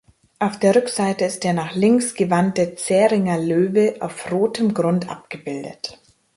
[0.39, 5.99] Auf der Rückseite ist der nach links gewandte Zähringer Löwe auf rotem Grund abgebildet.